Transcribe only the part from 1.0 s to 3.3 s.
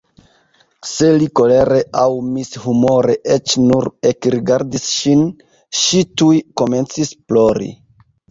li kolere aŭ mishumore